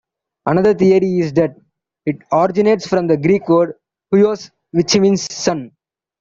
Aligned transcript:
Another 0.47 0.73
theory 0.73 1.19
is 1.19 1.31
that 1.33 1.55
it 2.07 2.15
originates 2.31 2.87
from 2.87 3.05
the 3.05 3.15
Greek 3.17 3.47
word 3.47 3.75
"huios" 4.11 4.49
which 4.71 4.97
means 4.97 5.27
"son". 5.31 5.71